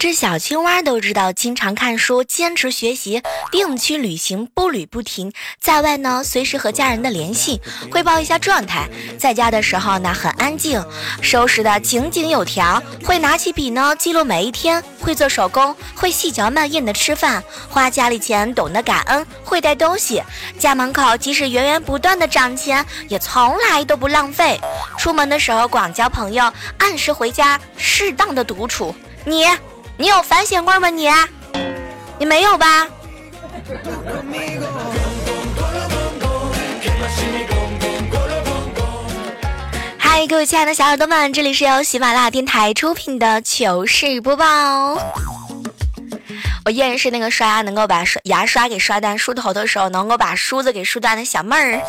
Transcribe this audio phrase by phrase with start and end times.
[0.00, 3.22] 只小青蛙都知道，经常看书，坚持学习，
[3.52, 5.30] 定期旅行，步履不停。
[5.60, 7.60] 在外呢，随时和家人的联系，
[7.92, 8.88] 汇报一下状态。
[9.18, 10.82] 在家的时候呢，很安静，
[11.20, 20.22] 收拾的井井有条，会拿起笔呢记录每一天，会做手工，会细嚼慢咽的吃饭，花家里钱懂得感恩，会带东西。
[20.58, 24.58] 家门口即使源源不断的涨钱，也从来都不浪费。
[24.96, 28.94] 出门的时候广交朋友，按时回家，适当的独处。
[29.26, 29.44] 你，
[30.00, 30.88] 你有反省味吗？
[30.88, 31.10] 你，
[32.18, 32.88] 你没有吧？
[39.98, 44.94] 嗨，各位亲爱的小耳朵们，这里是由喜马拉雅电台出品的糗事播报。
[46.64, 51.82] 我依然是那个刷牙能够把刷牙刷给刷断，梳头的时候能够把梳子给梳断的小妹儿。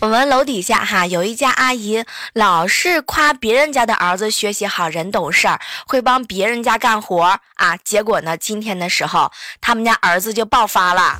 [0.00, 7.76] 我们楼底下哈有一家阿姨，老是夸别人家的儿子学习好，人懂事儿，会帮别人家干活啊。
[7.84, 11.18] 结果呢，今天的时候，他们家儿子就爆发了。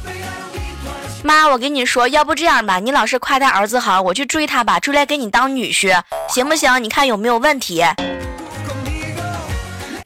[1.23, 6.83] 妈，我跟你说，要不这样吧，你老是夸他儿子好，我去追他吧，追来给你当女婿，行不行？
[6.83, 7.83] 你看有没有问题？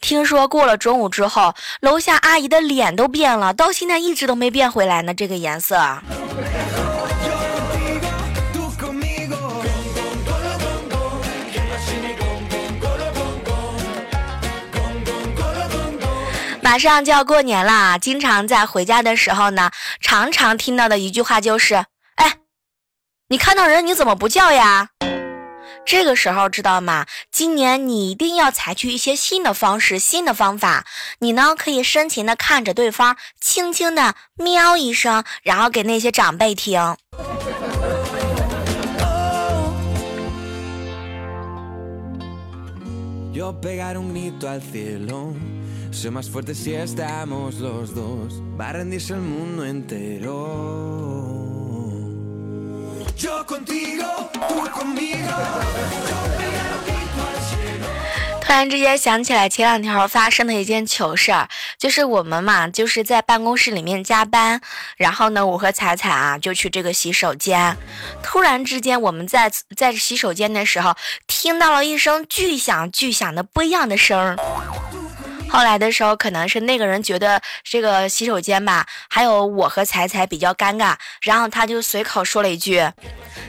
[0.08, 5.76] 听说过了中午之后，楼下阿姨的脸都变了，到现在一直都没变回来呢，这个颜色。
[16.62, 19.70] 马上就要过年啦，经常在回家的时候呢，
[20.00, 21.84] 常常听到的一句话就是
[22.16, 22.36] ：“哎，
[23.28, 24.88] 你看到人你怎么不叫呀？”
[25.88, 27.06] 这个时候知道吗？
[27.32, 30.84] 今年你一定要采取一些新的方式、新的方法。
[31.20, 36.78] 你呢可以深情的看着对方，轻轻的喵一声，然后给那些长辈听。
[58.40, 61.48] 突然之间想起来前两天发生的一件糗事儿，
[61.78, 64.60] 就是我们嘛，就是在办公室里面加班，
[64.96, 67.76] 然后呢，我和彩彩啊就去这个洗手间，
[68.22, 70.94] 突然之间我们在在洗手间的时候，
[71.26, 74.36] 听到了一声巨响巨响的不一样的声儿。
[75.50, 82.82] 后来的时候，可能是那个人觉得这个洗手间吧，还有我和彩彩比较尴尬，然后他就随口说了一句：“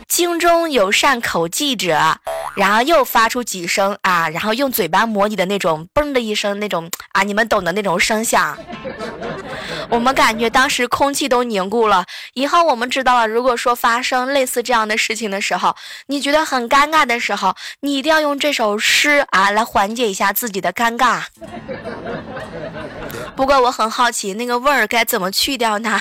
[0.07, 2.17] 京中有善口技者。”
[2.55, 8.57] 然后又发出几声啊，然后用嘴巴模拟的那种嘣的一声那种啊，你们懂的那种声响。
[9.89, 12.05] 我们感觉当时空气都凝固了。
[12.33, 15.75] 以后我们知道了，如果说发生类似这样的事情的时候，
[16.07, 21.23] 你觉得很尴尬的时候，你一定要用这首诗啊来缓解一下自己的尴尬。
[23.35, 25.99] 不过我很好奇，那个味儿该怎么去掉呢？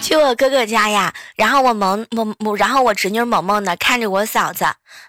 [0.00, 4.64] 去我哥哥家呀，然后我萌萌萌，然后我侄女萌萌呢看着我嫂子，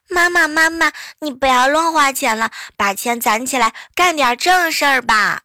[0.10, 5.42] 妈妈妈妈，你不要乱花钱了，把钱攒起来干点正事儿吧。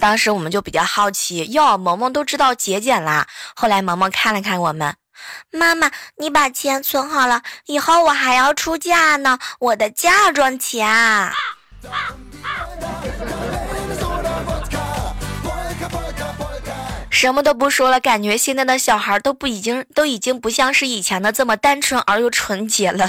[0.00, 3.26] 当时我们就比较好奇，哟，萌萌都知道节俭啦。
[3.56, 4.94] 后来萌萌看了看我们，
[5.50, 11.32] 妈妈，你把钱存好了，以后我还要出嫁呢，我的嫁妆钱。
[17.14, 23.08] 什么都不说了，感觉现在的小孩都不已经都已经不像是以前的这么单纯而又纯洁了。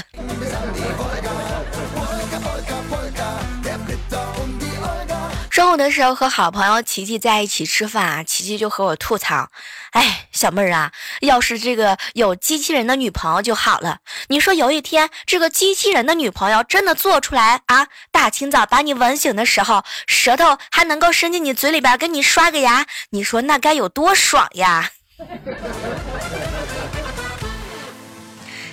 [5.56, 9.48] 中午的时候和好朋友琪琪在一起吃饭啊，琪琪就和我吐槽
[9.92, 10.92] ：“哎，小妹儿啊，
[11.22, 14.00] 要是这个有机器人的女朋友就好了。
[14.28, 24.90] 你说有一天这个机器人的女朋友真的做出来啊，大清早把你吻醒的时候，舌头还能够伸进你嘴里边给你刷个牙，你说那该有多爽呀！”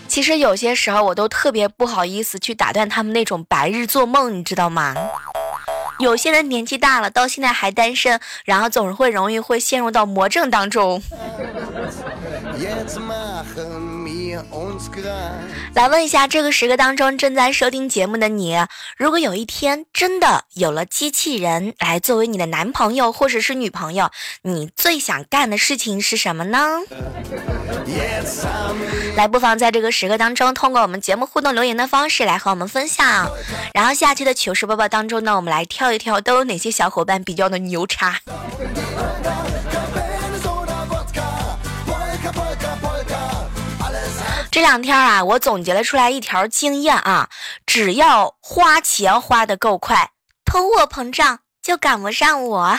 [0.05, 4.93] 其实有些时候我都特别不好意思去打断他们那种白日做梦，你知道吗？
[5.99, 11.01] 有些人年纪大了，到现在还单身，然后总是会容易会陷入到魔怔当中。
[15.73, 18.57] 来问一下，这个时刻当中正在收听节目的你，
[18.97, 24.09] 如果有一天真的有了机器人来作为你的男朋友或者是女朋友，
[24.43, 26.59] 你最想干的事情是什么呢？
[29.15, 33.29] 来，不妨在这个时刻当中，通过我们节目互动留言的方式来和我们分享。
[33.73, 38.19] 然后下期的糗事播报当中呢，我们来挑一挑都有哪些小伙伴比较的牛叉。
[44.53, 47.27] 这两天啊，我总结了出来一条经验啊，
[47.65, 50.11] 只要花钱花的够快，
[50.45, 52.77] 通货膨胀就赶不上我。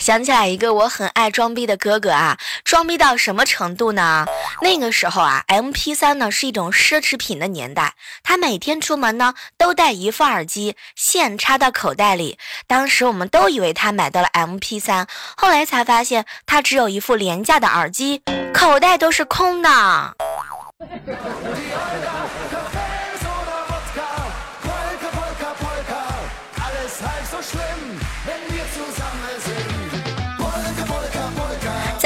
[0.00, 4.26] 想起来一个我很爱装逼的哥哥啊，装逼到什么程度呢？
[4.62, 7.92] 那个时候啊，M P 3呢是一种奢侈品的年代，
[8.22, 12.38] 他每天出门呢都带一副耳机，线插到口袋里。
[12.66, 15.06] 当时我们都以为他买到了 M P 3
[15.36, 18.22] 后来才发现他只有一副廉价的耳机，
[18.54, 20.16] 口袋都是空的。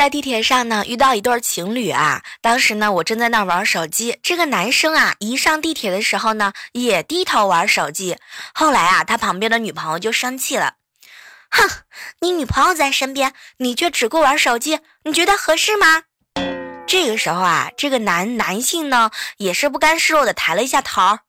[0.04, 2.22] 在地铁上呢，遇到一对情侣啊。
[2.42, 4.18] 当时呢，我正在那玩手机。
[4.22, 8.18] 这个男生啊，一上地铁的时候呢，也低头玩手机。
[8.52, 10.74] 后来啊，他旁边的女朋友就生气了，
[11.48, 11.66] 哼，
[12.20, 16.02] 你女朋友在身边，你却只顾玩手机，你觉得合适吗？
[16.86, 21.20] 这个时候啊，这个男男性呢，也是不甘示弱的抬了一下头。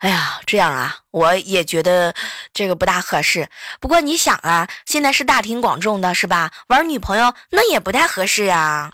[0.00, 2.14] 哎呀，这样啊，我也觉得
[2.52, 3.48] 这个不大合适。
[3.80, 6.50] 不过你想啊，现在是大庭广众的，是吧？
[6.68, 8.90] 玩女朋友那也不太合适啊。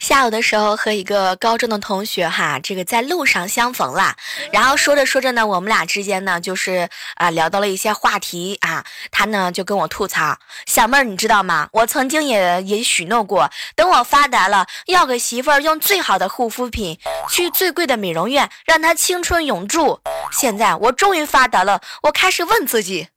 [0.00, 4.16] 下午的时候和一个高中的同学哈，这个在路上相逢啦，
[4.52, 11.68] 然后说着说着呢，我们俩之间呢就是啊、聊到了一些话题啊，他呢就跟我吐槽，小妹儿你知道吗？
[11.72, 16.98] 我曾经也也许诺过，等我发达了，要给媳妇儿用最好的护肤品，
[17.28, 20.00] 去最贵的美容院，让她青春永驻。
[20.30, 23.08] 现在我终于发达了，我开始问自己，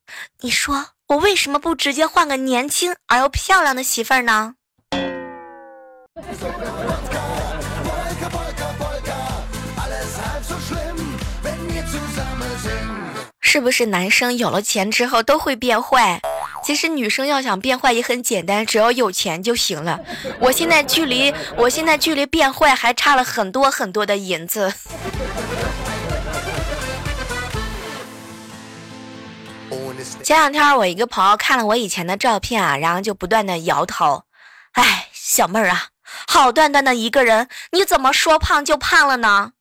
[0.42, 4.56] 你说我为什么不直接换个年轻而又漂亮的媳妇儿呢？
[13.42, 16.22] 是不是男生有了钱之后都会变坏？
[16.64, 20.00] 其实女生要想变坏也很简单，只要有钱就行了。
[20.40, 24.72] 我现在距离我现在距离变坏还差了很多很多的银子。
[30.24, 34.24] 前两天我一个朋友看了我以前的照片啊，然后就不断的摇头。
[34.74, 35.88] 哎，小妹儿啊，
[36.28, 39.52] 好端端的一个人，你怎么说胖就胖了呢？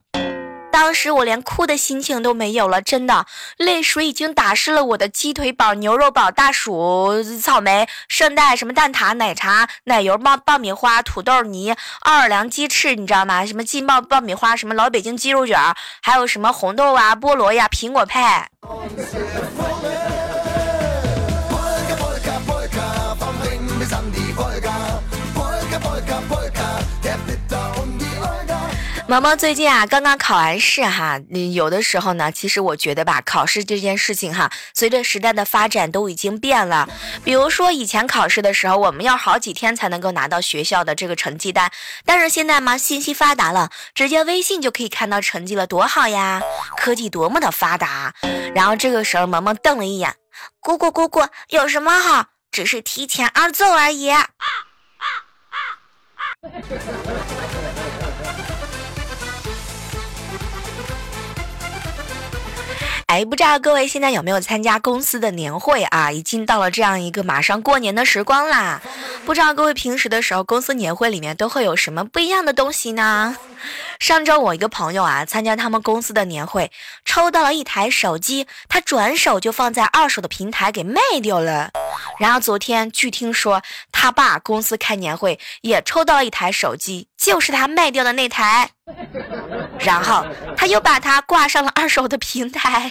[0.71, 13.45] 当时我连哭的心情都没有了，真的，泪水已经打湿了我的鸡腿堡、牛肉堡、大薯、草莓、圣代、什么蛋挞、奶茶、奶油爆爆米花、土豆泥、奥尔良鸡翅，你知道吗？
[13.45, 15.59] 什么劲爆爆米花，什么老北京鸡肉卷，
[16.01, 18.49] 还有什么红豆啊、菠萝呀、苹果派。
[29.11, 31.19] 毛毛最近啊，刚刚考完试哈，
[31.55, 36.87] 有的时候呢，其实我觉得吧，考试这件事情哈，随着时代的发展都已经变了。
[37.25, 41.71] 比如说以前考试的时候，我们要好几天才能够拿到学校的这个成绩单，
[42.05, 46.43] 但是现在嘛，信息发达了，直接微信就可以看到成绩了，多好呀！
[46.77, 48.13] 科技多么的发达。
[48.55, 50.15] 然后这个时候，萌萌瞪了一眼，
[50.61, 52.27] 姑姑姑姑，有什么好？
[52.53, 54.13] 只是提前二奏而已。
[63.09, 66.13] 哎，不知道各位现在有没有参加公司的年会啊？
[66.13, 68.83] 已经到了这样一个马上过年的时光啦。
[69.29, 73.37] 不知道各位平时的时候，公司年会里面都会有什么不一样的东西呢？
[74.01, 76.73] 上周我一个朋友啊，参加他们公司的年会，
[77.05, 81.71] 抽到了一台手机，他转手就放在二手的平台给卖掉了。
[82.19, 83.61] 然后昨天据听说，
[83.93, 88.71] 他爸公司开年会也抽到了一台手机，就是他卖掉的那台。
[89.79, 90.25] 然后
[90.57, 92.91] 他又把它挂上了二手的平台。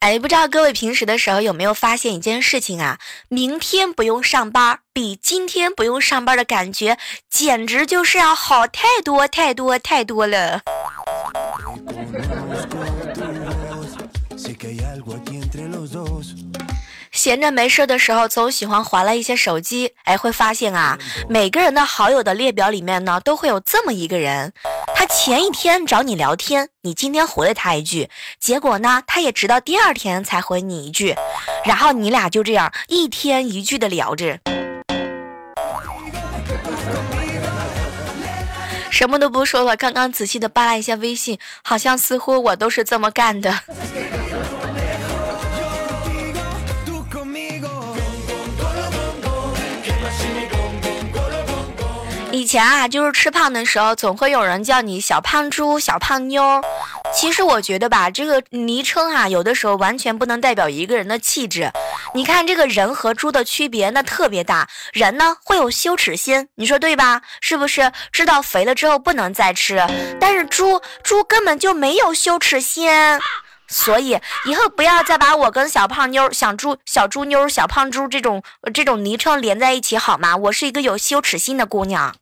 [0.00, 2.98] 哎，不知道各位平时的时候有没有发现一件事情啊？
[3.28, 6.96] 明天不用上班，比今天不用上班的感觉，
[7.28, 10.62] 简直就是要好太多太多太多了。
[17.26, 20.96] 闲着没事的时候，总喜欢划拉一些手机，哎，会发现啊，
[21.28, 24.52] 每个人的好友的列表里面呢，都会有这么一个人，
[24.94, 31.16] 他前一天找你聊天，你今天回了他一句，结果呢，他也直到第二天才回你一句，
[31.64, 34.38] 然后你俩就这样一天一句的聊着。
[38.88, 43.52] 什么都不说了，刚刚仔细的扒拉一下微信，好像似乎我都是这么干的。
[52.36, 56.60] 以前啊，就是吃胖的时候，总会有人叫你小胖猪、小胖妞。
[57.14, 61.72] 其实我觉得吧，这个昵称啊，有的时候完全不能代表一个人的气质。
[62.12, 67.22] 你看这个人和猪的区别那特别大，人呢会有羞耻心，你说对吧？
[67.40, 67.90] 是不是？
[68.12, 69.82] 知道肥了之后不能再吃，
[70.20, 72.90] 但是猪猪根本就没有羞耻心。
[73.68, 78.42] 所以以后不要再把我跟小胖妞、小猪、小猪妞、小胖猪这种
[78.72, 80.36] 这种昵称连在一起好吗？
[80.36, 82.14] 我是一个有羞耻心的姑娘。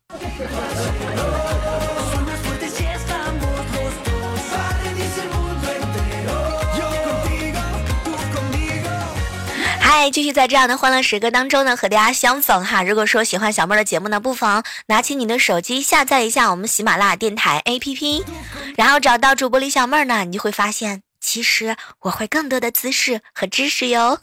[9.79, 12.83] 嗨，继续在这样的欢乐时刻当中呢，和大家相逢哈。
[12.83, 18.23] 如果说喜欢小妹儿的节目呢，不妨拿起你的手机下载一下我们喜马拉雅电台 APP，
[18.75, 24.19] 然后找到主播李小妹儿呢，你就会发现，其实我会更多的姿势和知识哟。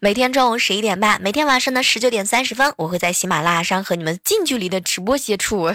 [0.00, 5.70] 每天中午十一点半，每天晚上的十九点三十分，我会在喜马拉雅上和你们近距离的直播接触。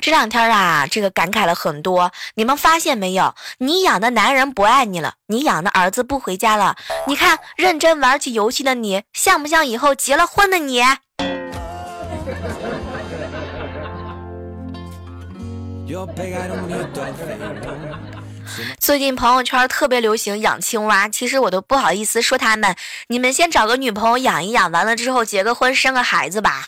[0.00, 2.12] 这两天啊，这个感慨了很多。
[2.36, 3.34] 你们发现没有？
[3.58, 6.76] 你养的男人不爱你了，你养的儿子不回家了。
[7.08, 10.80] 你看，认真玩起游戏的你，像不像以后结了婚的你？
[18.80, 22.74] 最近朋友圈特别流行养青蛙，其实我都不好意思说他们。
[23.06, 26.64] 你们先找个女朋友养一养，完了之后结个婚，生个孩子吧。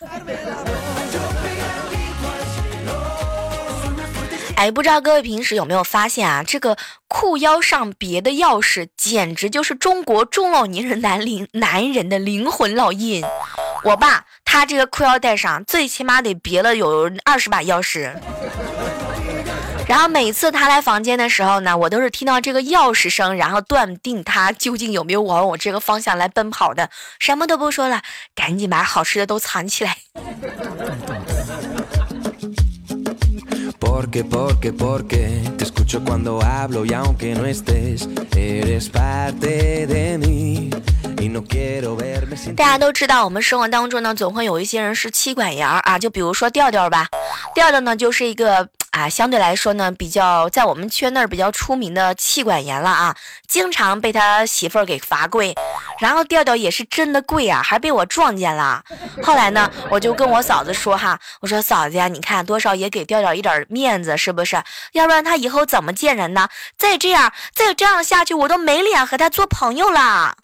[4.55, 13.25] 哎，不知道各位平时有没有发现啊，这个裤腰上别的钥匙，简直就是中国中老年人男灵男人的灵魂烙印。
[13.83, 18.13] 我爸他这个裤腰带上最起码得别了有二十把钥匙。
[19.89, 26.87] 然后每次他来房间的时候呢，我都是听到这个钥匙声，然后断定他究竟有没有往我这个方向来奔跑的。
[27.17, 27.99] 什么都不说了，
[28.35, 29.97] 赶紧把好吃的都藏起来。
[33.79, 40.69] Porque, porque, porque te escucho cuando hablo y aunque no estés, eres parte de mí
[41.17, 47.07] y no quiero verme sin 大家都知道，我们生活当中呢，总会有一些人是妻管严儿啊，就比如说调调吧，
[47.55, 53.15] 调调呢就是一个啊，相对来说呢，比较在我们圈内儿比较出名的气管炎了啊，
[53.47, 55.55] 经常被他媳妇儿给罚跪，
[55.99, 58.83] 然后调调也是真的跪啊，还被我撞见了。
[59.21, 64.61] 后来呢，我就跟我嫂子说哈，我说嫂子呀，你看多少也给调调一点面子，是不是？
[64.93, 66.49] 要不然他以后怎么见人呢？
[66.77, 70.35] 再这样，再这样下去，我都没脸和他做朋友了。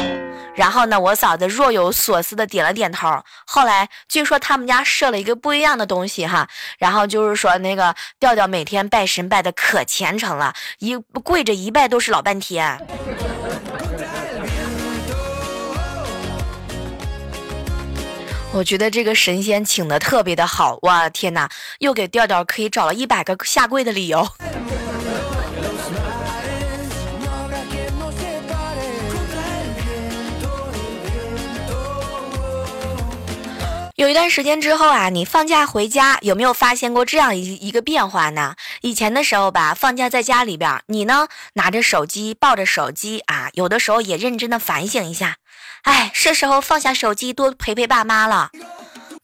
[0.55, 3.21] 然后呢，我嫂子若有所思的点了点头。
[3.45, 6.47] 后来据说他们家设了一个不一样的东西哈，
[6.79, 12.79] 然后就是说那个调调每天拜神拜的可虔诚了，一跪着一拜都是老半天。
[18.53, 24.25] 我觉得这个神仙请的特别的好，哇天哪，又给调调可以找了一百个下跪的理由。
[33.95, 38.55] 有一段时间之后啊，你放假回家有没有发现过这样一一个变化呢？
[38.81, 45.37] 以前的时候吧，放假在家里边，你呢拿着手机，抱着手机啊，有的时候也认真的反省一下，
[45.83, 48.49] 哎，是时候放下手机，多陪陪爸妈了。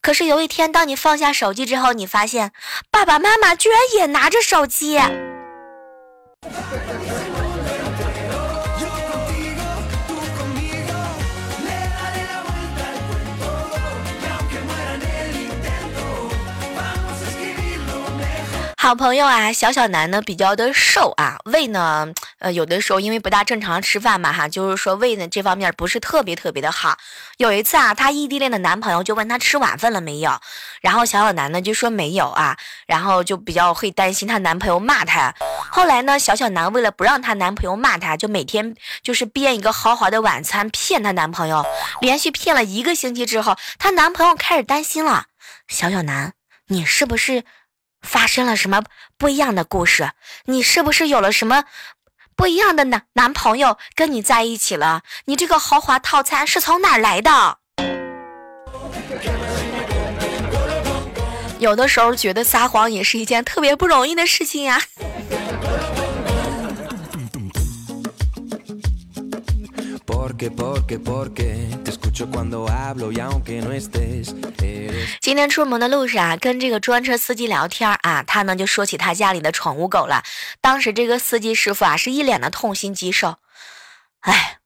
[0.00, 2.52] 可是有一天，当你放下手机之后，你发现
[2.90, 4.98] 爸爸妈妈居然也拿着手机。
[18.82, 26.98] 好朋友啊，小小南呢比较的瘦啊，胃呢，呃，有的时候因为不大正常吃饭嘛哈，就是说胃呢这方面不是特别特别的好。
[27.36, 30.36] 有一次啊，她异地恋的男朋友就问她吃晚饭了没有，
[30.80, 32.56] 然后小小南呢就说没有啊，
[32.88, 35.32] 然后就比较会担心她男朋友骂她。
[35.70, 38.74] 后来呢，小小南为了不让她男朋友骂她，就每天
[39.04, 41.64] 就是编一个豪华的晚餐骗她男朋友，
[42.00, 45.26] 连续骗了一个星期之后，她男朋友开始担心了。
[45.68, 46.32] 小小南，
[46.66, 47.44] 你是不是？
[48.02, 48.82] 发生了什么
[49.16, 50.10] 不一样的故事？
[50.44, 51.64] 你是不是有了什么
[52.36, 55.02] 不一样的男男朋友跟你在一起了？
[55.26, 57.58] 你这个豪华套餐是从哪儿来的？
[61.58, 64.82] 有的时候觉得撒谎也是一件特别不容易的事情呀。
[75.20, 80.22] 今天出门的路上啊，跟这个专车司机聊天啊，他呢就说起他家里的宠物狗了。
[80.60, 83.36] 当时这个司机师傅啊是一脸的痛心疾首，
[84.20, 84.58] 哎，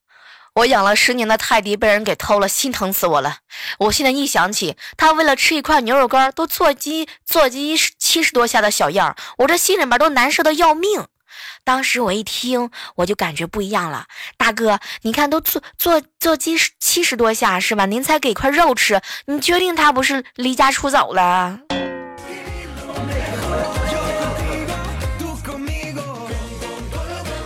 [0.54, 3.38] 我养了十年的泰迪被人给偷了，心疼死我了。
[3.80, 11.06] 我现在一想起他为了吃一块牛肉干都做鸡做鸡七十多下的小样，我这心里面都难受的要命。
[11.66, 14.06] 当时我一听，我就感觉不一样了。
[14.36, 17.86] 大哥，你看都做做做鸡七十多下是吧？
[17.86, 21.58] 您才给块肉吃，你确定他不是离家出走了？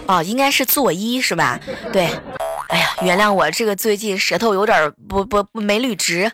[0.07, 1.59] 哦，应该是作揖是吧？
[1.91, 2.11] 对，
[2.69, 6.31] 哎呀，原谅我这个最近舌头有点不不没捋直。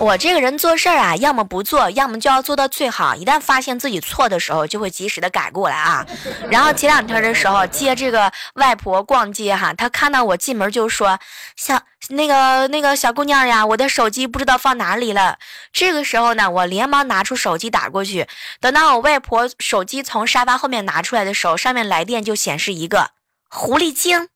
[0.00, 3.14] 我这个人做事儿啊，要么不做，要么就要做到最好。
[3.14, 6.04] 一旦发现自己错的时候，就会及时的改过来啊。
[6.50, 11.18] 然后前两天的时候接这个外婆逛街哈，她看到我进门就说
[11.56, 15.38] ：“小那个那个小姑娘呀，我的手机不知道放哪里了。”
[15.72, 18.26] 这个时候呢，我连忙拿出手机打过去。
[18.60, 23.10] 等到我外婆手机从沙发后面拿出来的时候，上面来电就显示一个
[23.48, 24.28] 狐狸精。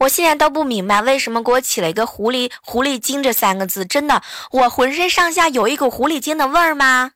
[0.00, 7.12] 我现在都不明白为什么给我起了一个“狐狸狐狸精”这三个字，真的，我浑身上下有一股狐狸精的味儿吗？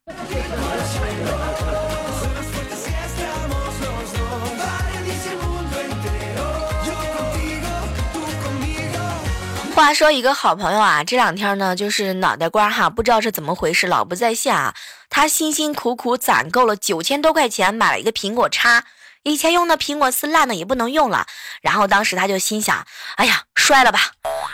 [9.74, 14.72] 话说一个好朋友啊，这两天呢就是脑袋瓜哈，不知道是怎么回事，老不在线啊。
[15.10, 18.84] 他辛辛苦苦攒够了九千多块钱，买了一个苹果叉。
[19.24, 21.26] 以前用的苹果丝烂的也不能用了，
[21.62, 24.00] 然后当时他就心想：“哎呀，摔了吧。”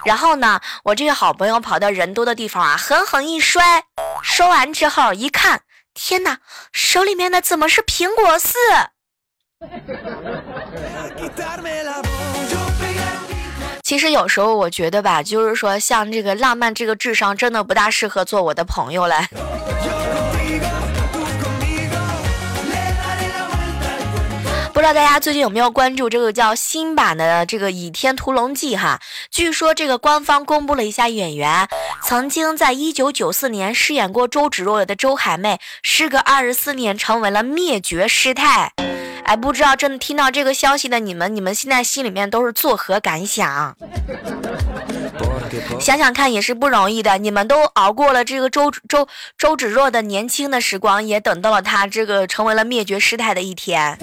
[0.07, 3.85] 然后呢，我这个好朋友跑到人多的地方啊，狠狠一摔，
[4.23, 6.39] 摔完之后一看，天哪，
[6.73, 8.57] 手里面的怎么是苹果丝？
[13.83, 19.27] 其实有时候我觉得吧，就是说像这个浪漫这个智商，真的不大适合做我的朋友了。
[24.81, 28.99] 不知道大家最近有没有关注这个叫新版的这个《倚天屠龙记》哈？
[29.31, 31.69] 据说这个官方公布了一下演员，
[32.03, 38.73] 曾经在一九九四年饰演过周芷若的周海媚，时隔二十四年成为了灭绝师太。
[39.25, 43.77] 哎，不知道真的听到这个消息的你们，你们现在心里面都是作何感想？
[45.81, 53.99] 想想看也是不容易的，你们都熬过了这个周周周芷若的年轻的时光，也等到了她这个成为了灭绝师太的一天。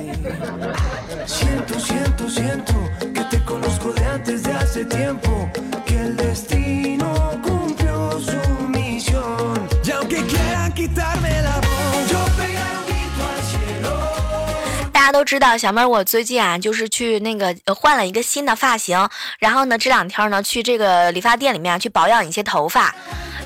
[15.28, 19.10] 知道，小妹儿我最近啊，就是去那个换了一个新的发型，
[19.40, 22.96] 然后呢，这两天呢，去这个理发店里面去保养一些头发。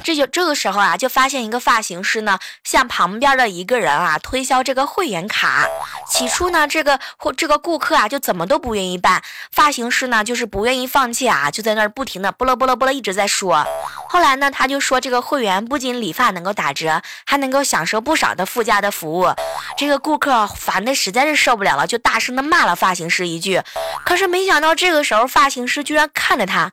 [0.03, 5.67] 这就这个时候啊，就发现一个发型师呢，向旁边的一个人啊推销这个会员卡。
[6.09, 13.65] 起初呢，这个或这个顾客啊就怎么都不愿意办，发型师呢就是不愿意放弃啊，就在那儿不停的啵啦啵啦啵啦一直在说。
[14.09, 19.33] 后来呢，他就说这个会员不仅理发能够打折，还能够享受不少的附加的服务。
[19.77, 23.61] 这个顾客烦的实在是受不了了，就大声的骂了发型师一句。
[24.05, 26.71] 可是没想到这个时候，发型师居然看着他。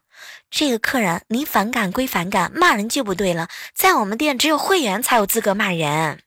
[0.50, 3.48] 这个客人，您反感归反感，骂人就不对了。
[3.74, 6.18] 在我们店，只有会员才有资格骂人。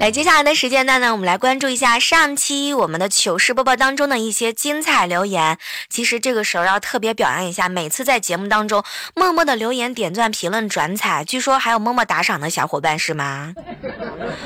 [0.00, 5.58] 来，接下来的时间段呢，我们来关注一下上期我们的糗事播报当中的一些精彩留言。
[5.90, 8.84] 其实这个时候要特别表扬一下，每次在节目当中
[9.16, 13.52] 默默的留言、点赞、评论、转采，据说还有默默打赏的小伙伴，是吗？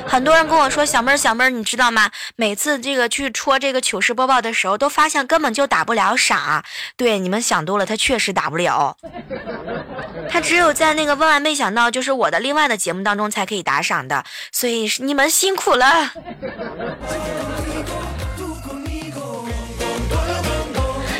[0.07, 2.09] 很多人跟我说小妹儿小妹儿，你知道吗？
[2.35, 6.63] 每次这个去戳这个糗事播报的时候，都发现根本就打不了赏。
[6.97, 8.97] 对，你们想多了，他确实打不了。
[10.29, 14.23] 他只有在那个万万没想到，就是我的另外的节目当中才可以打赏的。
[14.51, 16.09] 所以你们辛苦了。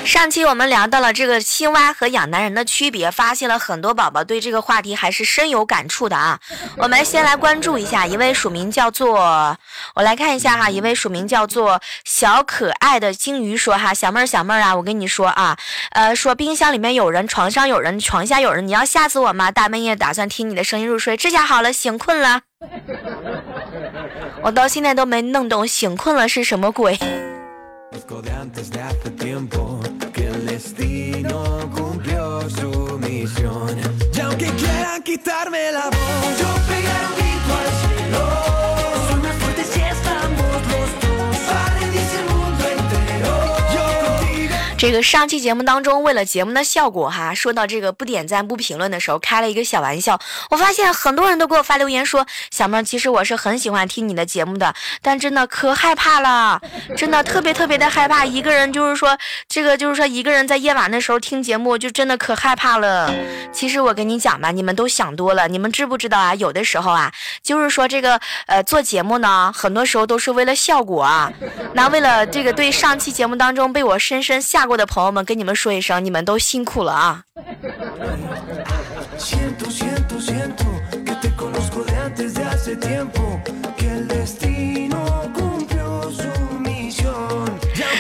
[0.06, 6.40] 上期我们聊到了这个青蛙和养男人的区别，发现了很多宝宝对这个话题还是深有感触的啊。
[6.78, 9.58] 我们先来关注一下一位署名叫做，
[9.94, 15.58] 我来看一下哈，一位署名叫做小可爱的鲸鱼说哈，小妹儿小妹儿啊，我跟你说啊，
[15.92, 19.52] 呃，说冰箱里面有人，床上有人，床下有人，你要吓死我吗？
[19.52, 22.44] 大半夜打算听你的声音入睡，这下好了，醒困了。
[24.44, 27.00] 我到现在都没弄懂醒困了是什么鬼。
[44.84, 50.20] 这个上期节目当中，为了节目的效果哈，说到这个不点赞不评论的时候，开了一个小玩笑。
[50.50, 56.62] 我发现很多人都给我发留言说，小妹儿，其实我是很喜欢听你的节目的，但真的可害怕了，
[56.98, 58.26] 真的特别特别的害怕。
[58.26, 59.18] 一个人就是说，
[59.48, 63.10] 这个就是说，一个人在夜晚的时候听节目，就真的可害怕了。
[63.54, 65.48] 其实我跟你讲吧，你们都想多了。
[65.48, 66.36] 你们知不知道啊？
[66.36, 67.10] 有的时候啊，
[67.42, 71.32] 就是说这个呃做节目呢，很多时候都是为了效果啊。
[71.74, 77.24] 那为了这个对上期节目当中被我深深吓过的朋友们，跟你们说一声，你们都辛苦了啊.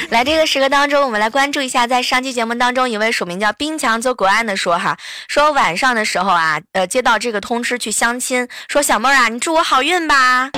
[0.09, 4.95] 来这个时刻当中，我们来关注一下，在上期节目当中，一位署名叫冰强走国安的说哈，
[5.27, 10.51] 说晚上的时候啊，呃，接到这个通知去相亲，说小妹儿啊，你祝我好运吧。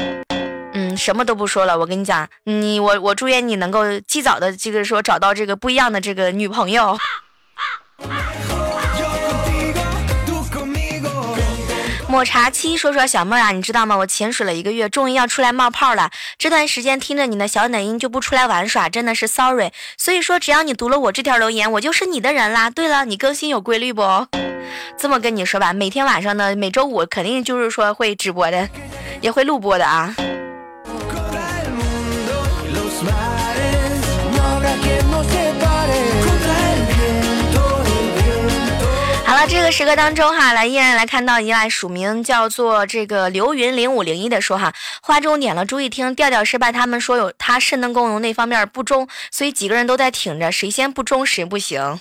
[0.95, 6.97] 嗯，什么都不说了，我跟你讲，你我我祝愿你能够及早的这个说找到这个不一样的这个女朋友。
[12.07, 13.97] 抹茶七说说小妹儿啊，你知道吗？
[13.97, 16.11] 我潜水了一个月，终于要出来冒泡了。
[16.37, 19.71] 这段时间听着你的小奶音就不出来玩耍，真的是 sorry。
[19.97, 22.69] 所以说，只要你读了我这条留言，我就是你的人啦。
[22.69, 24.27] 对了，你更新有规律不？
[24.97, 28.69] 这么跟你说吧，每天晚上呢，每周五肯定就是说会直播的，
[29.19, 30.15] 也会录播的啊。
[39.27, 51.99] 好了，这个时刻当中哈，来依然来看到一位署名叫做这个流云零五零一的说哈，花重点了，注意听，调调失败，他们说有他肾能功能那方面不中，所以几个人都在挺着，谁先不中谁不行。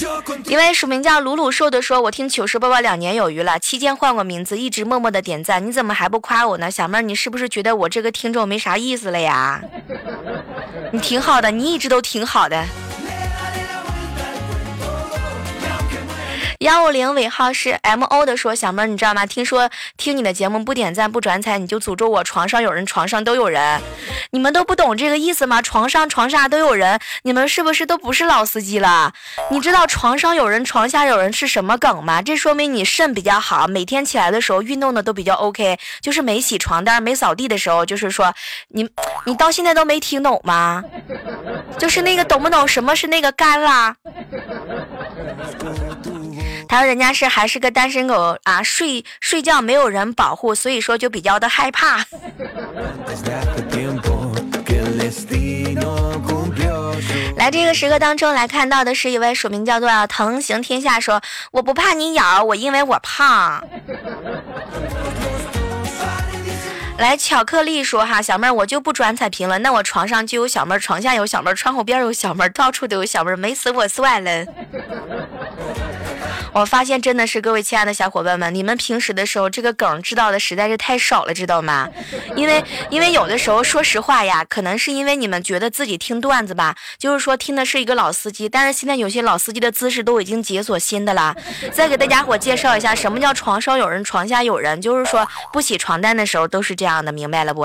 [0.00, 0.50] Yo contigo.
[0.50, 6.70] 一位署名叫鲁鲁兽的说：“我听糗事播报两年有余了，期间换过名字，一直默默的点赞，你怎么还不夸我呢？
[6.70, 9.60] 小妹儿，你是不是觉得我这个听众没啥意思了呀？
[10.90, 12.64] 你挺好的，你一直都挺好的。”
[16.60, 19.24] 幺五零尾号是 M O 的说：“小妹儿，你知道吗？
[19.24, 23.80] 听说听你的节目不点赞不转采，你就诅咒我床上有人，床上都有人。
[24.32, 25.62] 你们都不懂这个意思吗？
[25.62, 29.10] 床上床下都有人，你们是不是都不是老司机了？
[29.50, 32.20] 你知道床上有人，床下有人是什么梗吗？
[32.20, 35.78] 这说明你肾比较好，每天起来的时候运动的都比较 OK。
[36.02, 38.34] 就是没洗床单、没扫地的时候，就是说
[38.68, 38.86] 你
[39.24, 40.84] 你到现在都没听懂吗？
[41.78, 43.96] 就是那个懂不懂什么是那个干啦？”
[46.70, 52.06] 他说人家是还是个单身狗啊，睡睡觉没有人保护，所以说就比较的害怕。
[57.36, 63.66] 来这个时刻当中来看到的是一位署名叫做“腾行天下”说：“我不怕你咬我，因为我胖。”
[66.98, 74.46] 来，巧克力说哈，小妹儿我就不转彩评论，那我床上就有小妹儿，床下有小妹儿，窗户边有小妹儿，到处都有小妹儿，美死我算了。
[76.52, 81.88] 我发现真的是各位亲爱的小伙伴们，你们平时的时候这个梗知道的实在是太少了，知道吗？
[82.36, 91.34] 因为因为有的时候说实话呀，可能是因为你们觉得自己听段子吧，就是说听的是一个老司机，但是现在有些老司机的姿势都已经解锁新的了。
[91.72, 97.64] 再给大家伙介绍一下，什么叫床上有人，床下有人，就是说不洗床单的时候都是这样的，明白了不？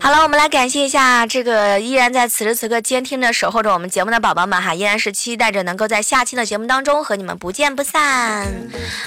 [0.00, 8.46] 好了，我们来感谢一下这个依然在此时此刻监听着、守候着我们节目的宝宝们哈，依然是期待着能够在下期的节目当中和你们不见不散，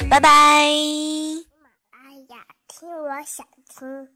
[0.09, 0.29] 拜拜。
[0.29, 0.65] 哎
[2.27, 4.14] 呀，听我想听。